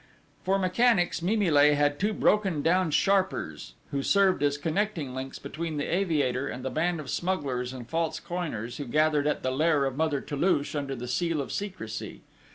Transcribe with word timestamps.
For 0.43 0.57
mechanics 0.57 1.21
Mimile 1.21 1.75
had 1.75 1.99
two 1.99 2.11
brokendown 2.11 2.89
sharpers, 2.89 3.75
who 3.91 4.01
served 4.01 4.41
as 4.41 4.57
connecting 4.57 5.13
links 5.13 5.37
between 5.37 5.77
the 5.77 5.85
aviator 5.85 6.47
and 6.47 6.65
the 6.65 6.71
band 6.71 6.99
of 6.99 7.07
smugglers 7.07 7.71
and 7.71 7.87
false 7.87 8.19
coiners 8.19 8.77
who 8.77 8.85
gathered 8.85 9.27
at 9.27 9.43
the 9.43 9.51
lair 9.51 9.85
of 9.85 9.95
Mother 9.97 10.19
Toulouche 10.19 10.73
under 10.75 10.95
the 10.95 11.07
seal 11.07 11.39
of 11.39 11.51
secrecy. 11.51 12.21